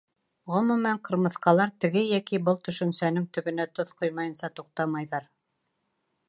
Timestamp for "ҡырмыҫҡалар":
1.09-1.73